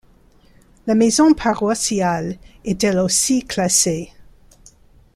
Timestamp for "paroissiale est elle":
1.35-2.97